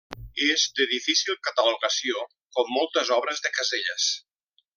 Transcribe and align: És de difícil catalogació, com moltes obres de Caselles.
És 0.45 0.61
de 0.79 0.87
difícil 0.93 1.37
catalogació, 1.49 2.25
com 2.57 2.73
moltes 2.79 3.13
obres 3.19 3.45
de 3.47 3.53
Caselles. 3.61 4.11